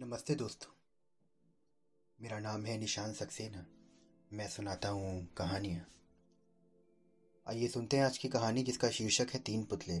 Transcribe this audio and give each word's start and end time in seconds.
नमस्ते 0.00 0.34
दोस्तों। 0.34 0.72
मेरा 2.20 2.38
नाम 2.38 2.64
है 2.64 2.78
निशान 2.78 3.12
सक्सेना। 3.12 3.66
मैं 4.32 4.48
सुनाता 4.48 4.88
हूँ 4.88 5.34
कहानियाँ। 5.36 5.86
आइए 7.48 7.68
सुनते 7.68 7.96
हैं 7.96 8.04
आज 8.04 8.18
की 8.18 8.28
कहानी 8.28 8.62
जिसका 8.62 8.90
शीर्षक 8.90 9.26
है 9.34 9.40
तीन 9.40 9.64
पुतले। 9.64 9.94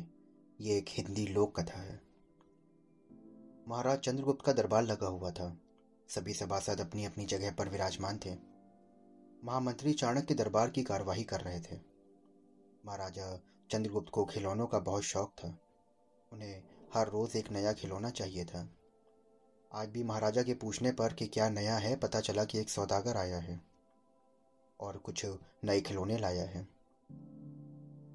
ये 0.60 0.78
एक 0.78 0.84
हिंदी 0.88 1.26
लोक 1.26 1.60
कथा 1.60 1.80
है। 1.80 2.00
महाराज 3.68 3.98
चंद्रगुप्त 3.98 4.44
का 4.44 4.52
दरबार 4.52 4.82
लगा 4.82 5.06
हुआ 5.06 5.30
था। 5.30 5.60
सभी 6.08 6.34
सभासद 6.34 6.80
अपनी 6.80 7.04
अपनी 7.04 7.24
जगह 7.24 7.52
पर 7.52 7.68
विराजमान 7.68 8.18
थे। 8.18 8.36
महामंत्री 9.44 9.92
चाणक्य 9.92 10.34
दरबार 10.34 10.70
की 10.70 10.82
कार्यवाही 10.82 11.24
कर 11.24 11.40
रहे 11.40 11.60
थे। 11.60 11.80
महाराजा 12.86 13.42
चंद्रगुप्त 13.70 14.08
को 14.08 14.24
खिलौनों 14.24 14.66
का 14.66 14.78
बहुत 14.78 15.02
शौक 15.02 15.32
था। 15.44 15.58
उन्हें 16.32 16.62
हर 16.94 17.08
रोज 17.08 17.36
एक 17.36 17.50
नया 17.50 17.72
खिलौना 17.72 18.10
चाहिए 18.10 18.44
था। 18.44 18.77
आज 19.72 19.88
भी 19.88 20.04
महाराजा 20.04 20.42
के 20.42 20.54
पूछने 20.54 20.92
पर 20.92 21.12
कि 21.12 21.26
क्या 21.26 21.48
नया 21.48 21.76
है, 21.76 21.96
पता 21.96 22.20
चला 22.20 22.44
कि 22.44 22.58
एक 22.58 22.70
सौदागर 22.70 23.16
आया 23.16 23.38
है 23.38 23.60
और 24.80 24.96
कुछ 24.96 25.26
नए 25.64 25.80
खिलौने 25.80 26.18
लाया 26.18 26.42
है। 26.42 26.68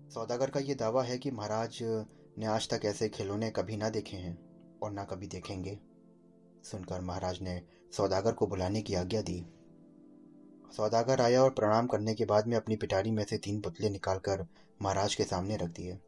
सौदागर 0.10 0.50
का 0.50 0.60
ये 0.60 0.76
दावा 0.76 1.04
है 1.04 1.18
कि 1.18 1.32
महाराज 1.32 1.80
ने 2.38 2.46
आज 2.46 2.70
तक 2.70 2.86
ऐसे 2.86 3.10
खिलौने 3.10 3.50
कभी 3.50 3.78
ना 3.78 3.90
देखे 3.90 4.18
हैं 4.18 4.38
और 4.80 4.92
ना 4.92 5.04
कभी 5.04 5.28
देखेंगे। 5.28 5.80
सुनकर 6.64 7.02
महाराज 7.02 7.42
ने 7.42 7.62
सौदागर 7.98 8.32
को 8.32 8.48
बुलाने 8.48 8.82
की 8.82 8.94
आज्ञा 8.94 9.22
दी। 9.22 9.46
सौदागर 10.78 11.22
आया 11.22 11.44
और 11.44 11.50
प्रणाम 11.50 11.88
करने 11.88 12.14
के 12.14 12.26
बाद 12.26 12.48
में 12.48 12.58
अपनी 12.58 12.76
पिटारी 12.76 13.12
में 13.12 13.24
से 13.24 13.38
तीन 13.38 13.62
पुतले 13.62 13.90
निकालकर 13.90 14.48
महाराज 14.82 15.16
के 15.16 15.24
सामने 15.24 15.58
रख 15.58 15.70
दिए 15.70 16.00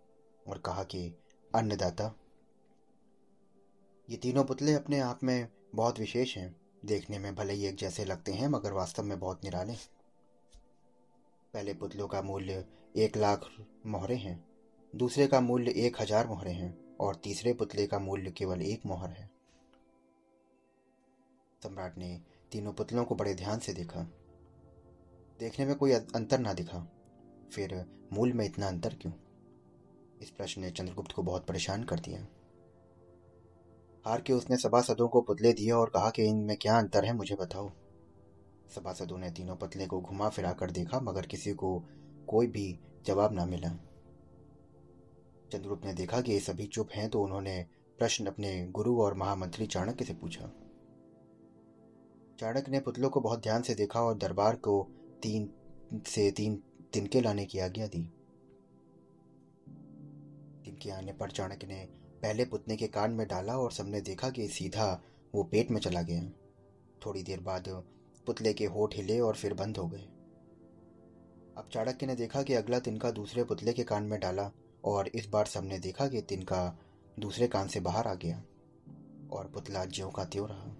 और 0.48 0.58
कहा 0.58 0.84
कि, 0.84 1.16
अन्नदाता 1.56 2.16
ये 4.10 4.18
तीनों 4.18 4.44
पुतले 4.44 4.74
अपने 4.74 5.00
आप 5.00 5.24
में 5.24 5.48
बहुत 5.76 6.00
विशेष 6.00 6.38
हैं। 6.38 6.56
देखने 6.86 7.20
में 7.20 7.36
भले 7.36 7.54
ही 7.54 7.66
एक 7.66 7.76
जैसे 7.76 8.06
लगते 8.06 8.32
हैं, 8.32 8.48
मगर 8.48 8.74
वास्तव 8.74 9.04
में 9.04 9.20
बहुत 9.20 9.44
निराले 9.44 9.74
पहले 11.54 11.74
पुतलों 11.74 12.08
का 12.08 12.22
मूल्य 12.22 12.66
एक 12.96 13.18
लाख 13.18 13.50
मोहरे 13.86 14.16
हैं। 14.16 14.48
दूसरे 14.96 15.28
का 15.28 15.40
मूल्य 15.42 15.72
एक 15.72 16.02
हज़ार 16.02 16.28
मोहरे 16.28 16.52
हैं, 16.52 16.98
और 16.98 17.16
तीसरे 17.16 17.54
पुतले 17.54 17.88
का 17.88 18.00
मूल्य 18.00 18.32
केवल 18.32 18.62
एक 18.62 18.86
मोहर 18.86 19.10
है। 19.10 19.30
सम्राट 21.64 21.98
ने 21.98 22.22
तीनों 22.52 22.74
पुतलों 22.74 23.06
को 23.06 23.16
बड़े 23.16 23.34
ध्यान 23.34 23.60
से 23.60 23.74
देखा। 23.74 24.04
देखने 25.40 25.66
में 25.66 25.76
कोई 25.76 25.92
अंतर 25.92 26.40
ना 26.40 26.54
दिखा। 26.54 26.88
फिर, 27.52 27.86
मूल 28.14 28.34
में 28.34 28.46
इतना 28.46 28.68
अंतर 28.68 28.94
क्यों? 28.94 29.14
इस 30.22 30.30
प्रश्न 30.30 30.62
ने 30.62 30.72
चंद्रगुप्त 30.72 31.12
को 31.12 31.24
बहुत 31.24 31.46
परेशान 31.46 31.84
कर 31.84 32.00
दिया। 32.00 32.28
हार 34.06 34.22
के 34.22 34.34
उसने 34.34 34.58
सभासदों 34.58 35.08
को 35.08 35.22
पुतले 35.22 35.54
दिए 35.54 35.72
और 35.72 35.90
कहा 35.90 36.10
कि 36.10 36.24
इनमें 36.24 36.58
क्या 36.58 36.78
अंतर 36.78 37.06
है, 37.06 37.14
मुझे 37.14 37.36
बताओ। 37.36 37.72
सभासदों 38.76 39.18
ने 39.18 39.32
तीनों 39.32 39.56
पुतले 39.56 39.88
को 39.88 40.02
घुमा 40.02 40.30
फिरा 40.30 40.52
कर 40.52 40.72
देखा, 40.72 41.00
मगर 41.00 41.26
किसी 41.26 41.54
को 41.54 41.84
कोई 42.28 42.48
भी 42.48 42.80
जवाब 43.06 43.34
ना 43.34 43.46
मिला। 43.46 43.70
चंद्रगुप्त 45.52 45.86
ने 45.86 45.94
देखा 45.94 46.22
कि 46.22 46.32
ये 46.32 46.40
सभी 46.40 46.66
चुप 46.66 46.90
हैं 46.92 47.10
तो 47.10 47.22
उन्होंने 47.22 47.66
प्रश्न 47.98 48.26
अपने 48.26 48.68
गुरु 48.68 49.02
और 49.02 49.14
महामंत्री 49.14 49.66
चाणक्य 49.66 50.06
से 50.06 50.14
पूछा। 50.14 50.52
चाणक्य 52.40 52.72
ने 52.72 52.80
पुतलों 52.80 53.10
को 53.10 53.22
बहुत 53.22 53.44
ध्यान 53.44 53.62
से 53.62 53.76
देखा 53.76 54.02
और 54.02 54.18
दरबार 54.18 54.56
को 54.56 54.90
तीन 55.22 55.50
से 56.06 56.32
तीन 56.32 56.64
तिनके 56.94 57.22
लाने 57.22 57.46
की 57.46 57.60
आज्ञा 57.60 57.88
दी। 57.88 58.02
तिनके 60.66 60.90
आने 60.90 61.14
पर 61.14 61.32
चाणक्य 61.32 61.68
ने 61.68 62.05
पहले 62.26 62.46
पुतने 62.46 62.76
के 62.76 62.88
कान 62.88 63.12
में 63.12 63.28
डाला 63.28 63.58
और 63.58 63.72
सबने 63.72 64.02
देखा 64.02 64.30
कि 64.30 64.48
सीधा 64.48 65.02
वो 65.36 65.44
पेट 65.44 65.72
में 65.72 65.82
चला 65.82 66.02
गया। 66.02 66.24
थोड़ी 67.06 67.24
देर 67.24 67.40
बाद 67.40 67.84
पुतले 68.26 68.54
के 68.54 68.66
होठ 68.66 68.96
हिले 68.96 69.20
और 69.20 69.36
फिर 69.36 69.54
बंद 69.54 69.78
हो 69.78 69.88
गए। 69.88 70.02
अब 71.58 71.70
चाणक्य 71.74 72.06
ने 72.06 72.16
देखा 72.16 72.44
कि 72.44 72.54
अगला 72.54 72.80
तिनका 72.80 73.12
दूसरे 73.12 73.44
पुतले 73.44 73.74
के 73.74 73.84
कान 73.84 74.04
में 74.04 74.20
डाला 74.20 74.52
और 74.86 75.08
इस 75.08 75.28
बार 75.28 75.46
सबने 75.46 75.80
देखा 75.80 76.08
कि 76.08 76.22
तिनका 76.22 76.80
दूसरे 77.20 77.48
कान 77.48 77.68
से 77.68 77.80
बाहर 77.80 78.08
आ 78.08 78.14
गया 78.14 78.44
और 79.32 79.52
पुतला 79.54 79.86
ज्यों 79.86 80.10
का 80.10 80.26
त्यों 80.26 80.50
रहा। 80.50 80.76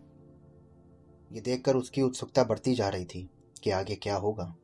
ये 1.32 1.42
देखकर 1.42 1.76
उसकी 1.76 2.02
उत्सुकता 2.02 2.44
बढ़ती 2.44 2.76
जा 2.76 2.90
रही 2.90 3.06
थी 3.06 3.30
कि 3.64 3.70
आगे 3.70 3.96
क्या 3.96 4.16
होगा। 4.16 4.56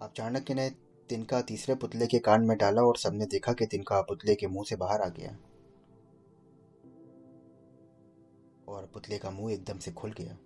अब 0.00 0.12
चाणक्य 0.16 0.54
ने 0.54 0.70
तिनका 1.08 1.40
तीसरे 1.40 1.74
पुतले 1.74 2.06
के 2.06 2.18
कान 2.18 2.44
में 2.44 2.58
डाला 2.58 2.82
और 2.82 2.96
सबने 2.96 3.26
देखा 3.26 3.52
कि 3.52 3.66
तिनका 3.66 4.00
पुतले 4.00 4.34
के 4.34 4.46
मुँह 4.46 4.64
से 4.68 4.76
बाहर 4.76 5.00
आ 5.00 5.08
गया। 5.08 5.38
और 8.72 8.86
पुतले 8.86 9.18
का 9.18 9.30
मुँह 9.30 9.52
एकदम 9.52 9.78
से 9.78 9.92
खुल 9.92 10.12
गया। 10.12 10.38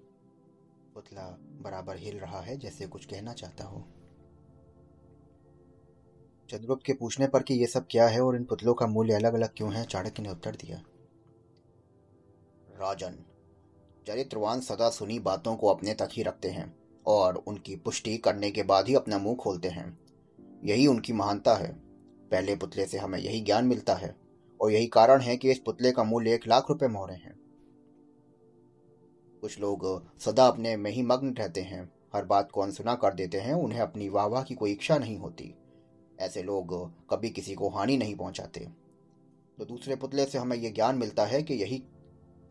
पुतला 0.94 1.38
बराबर 1.40 1.96
हिल 1.96 2.18
रहा 2.18 2.40
है 2.40 2.56
जैसे 2.56 2.86
कुछ 2.86 3.04
कहना 3.04 3.32
चाहता 3.32 3.64
हो। 3.64 3.84
चंद्रगुप्त 6.50 6.86
के 6.86 6.92
पूछने 6.92 7.26
पर 7.26 7.42
कि 7.42 7.54
यह 7.54 7.66
सब 7.66 7.86
क्या 7.90 8.08
है 8.08 8.20
और 8.20 8.36
इन 8.36 8.44
पुतलों 8.44 8.74
का 8.74 8.86
मूल्य 8.86 9.14
अलग 9.14 9.34
अलग 9.34 9.50
क्यों 9.56 9.74
है, 9.74 9.84
चाणक्य 9.84 10.22
ने 10.22 10.30
उत्तर 10.30 10.56
दिया। 10.56 10.82
राजन, 12.76 13.24
चरित्रवान 14.06 14.60
सदा 14.60 14.90
सुनी 14.90 15.18
बातों 15.18 15.56
को 15.56 15.68
अपने 15.68 15.94
तक 15.94 16.08
ही 16.12 16.22
रखते 16.22 16.48
हैं 16.48 16.76
और 17.06 17.36
उनकी 17.36 17.76
पुष्टि 17.76 18.18
करने 18.18 18.50
के 18.50 18.62
बाद 18.62 18.88
ही 18.88 18.94
अपना 18.94 19.18
मुँह 19.18 19.36
खोलते 19.36 19.68
हैं। 19.68 19.98
यही 20.64 20.86
उनकी 20.86 21.12
महानता 21.12 21.54
है। 21.54 21.72
पहले 22.30 22.56
पुतले 22.56 22.86
से 22.86 22.98
हमें 22.98 23.18
यही 23.18 23.40
ज्ञान 23.40 23.66
मिलता 23.66 23.94
है 23.94 24.16
और 24.60 24.72
यही 24.72 24.86
कारण 24.86 25.20
है 25.20 25.36
कि 25.36 25.50
इस 25.50 25.58
पुतले 25.58 25.92
का 25.92 26.04
मूल्य 26.04 26.34
एक 26.34 26.48
लाख 26.48 26.66
रुपए 26.68 26.88
मोहरे 26.88 27.14
हैं। 27.14 27.45
कुछ 29.46 29.60
लोग 29.60 29.84
सदा 30.18 30.46
अपने 30.46 30.76
में 30.76 30.90
ही 30.90 31.02
मग्न 31.02 31.32
रहते 31.32 31.60
हैं। 31.60 31.92
हर 32.14 32.24
बात 32.24 32.50
को 32.50 32.60
अनसुना 32.60 32.94
कर 32.94 33.14
देते 33.14 33.38
हैं, 33.38 33.54
उन्हें 33.54 33.80
अपनी 33.80 34.08
वाह 34.08 34.26
वाह 34.26 34.42
की 34.42 34.54
कोई 34.54 34.72
इच्छा 34.72 34.98
नहीं 34.98 35.18
होती। 35.18 35.54
ऐसे 36.20 36.42
लोग 36.42 36.92
कभी 37.10 37.30
किसी 37.30 37.54
को 37.54 37.68
हानि 37.68 37.96
नहीं 37.96 38.16
पहुंचाते। 38.16 38.60
तो 39.58 39.64
दूसरे 39.64 39.96
पुतले 39.96 40.24
से 40.24 40.38
हमें 40.38 40.56
यह 40.56 40.72
ज्ञान 40.72 40.96
मिलता 40.96 41.24
है 41.24 41.42
कि 41.42 41.54
यही 41.54 41.78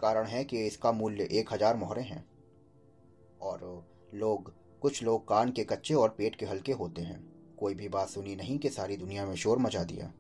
कारण 0.01 0.25
है 0.25 0.43
कि 0.43 0.65
इसका 0.65 0.91
मूल्य 0.91 1.27
एक 1.31 1.53
हज़ार 1.53 1.75
मोहरे 1.75 2.01
हैं। 2.01 2.25
और 3.41 3.87
लोग, 4.13 4.53
कुछ 4.79 5.03
लोग 5.03 5.27
कान 5.27 5.51
के 5.51 5.63
कच्चे 5.63 5.93
और 5.93 6.09
पेट 6.09 6.35
के 6.35 6.45
हल्के 6.45 6.71
होते 6.71 7.01
हैं। 7.01 7.19
कोई 7.55 7.75
भी 7.75 7.89
बात 7.89 8.09
सुनी 8.09 8.35
नहीं 8.35 8.59
कि 8.59 8.69
सारी 8.69 8.97
दुनिया 8.97 9.25
में 9.25 9.35
शोर 9.35 9.57
मचा 9.57 9.83
दिया। 9.83 10.11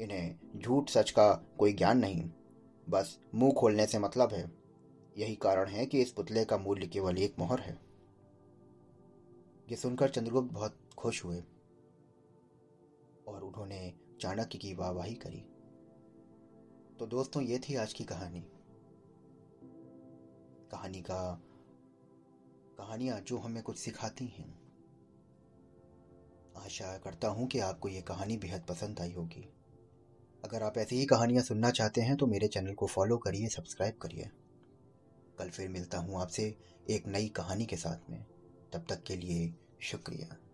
इन्हें 0.00 0.38
झूठ 0.56 0.90
सच 0.90 1.10
का 1.10 1.32
कोई 1.58 1.72
ज्ञान 1.72 1.98
नहीं। 1.98 2.30
बस 2.88 3.18
मुँह 3.34 3.52
खोलने 3.52 3.86
से 3.86 3.98
मतलब 3.98 4.32
है। 4.32 4.59
यही 5.16 5.34
कारण 5.34 5.68
है 5.68 5.86
कि 5.86 6.00
इस 6.02 6.12
पुतले 6.12 6.44
का 6.44 6.58
मूल्य 6.58 6.86
केवल 6.86 7.18
एक 7.18 7.34
मोहर 7.38 7.60
है। 7.60 7.80
ये 9.70 9.76
सुनकर 9.76 10.08
चंद्रगुप्त 10.08 10.52
बहुत 10.52 10.78
खुश 10.98 11.24
हुए 11.24 11.42
और 13.28 13.42
उन्होंने 13.42 13.94
चाणक्य 14.20 14.58
की 14.58 14.74
वाहवाही 14.74 15.14
करी। 15.14 15.44
तो 16.98 17.06
दोस्तों, 17.06 17.42
ये 17.42 17.58
थी 17.58 17.74
आज 17.74 17.92
की 17.92 18.04
कहानी। 18.04 18.40
कहानी 20.70 21.00
का, 21.00 21.40
कहानियाँ 22.78 23.20
जो 23.20 23.38
हमें 23.38 23.62
कुछ 23.62 23.78
सिखाती 23.78 24.26
हैं। 24.26 24.58
आशा 26.56 26.98
करता 26.98 27.28
हूँ 27.28 27.46
कि 27.46 27.58
आपको 27.58 27.88
ये 27.88 28.00
कहानी 28.00 28.36
बेहद 28.36 28.66
पसंद 28.68 29.00
आई 29.00 29.12
होगी। 29.12 29.48
अगर 30.44 30.62
आप 30.62 30.78
ऐसी 30.78 30.96
ही 30.96 31.06
कहानियाँ 31.06 31.42
सुनना 31.42 31.70
चाहते 31.70 32.00
हैं 32.00 32.16
तो 32.16 32.26
मेरे 32.26 32.48
चैनल 32.48 32.74
को 32.74 32.86
फॉलो 32.86 33.18
करिए, 33.18 33.48
सब्सक्राइब 33.48 33.94
करिए। 33.94 34.30
कल 35.40 35.50
फिर 35.50 35.68
मिलता 35.68 35.98
हूँ 35.98 36.20
आपसे 36.20 36.56
एक 36.90 37.06
नई 37.06 37.28
कहानी 37.28 37.66
के 37.66 37.76
साथ 37.76 38.10
में। 38.10 38.26
तब 38.72 38.86
तक 38.88 39.02
के 39.02 39.16
लिए 39.16 39.54
शुक्रिया। 39.80 40.49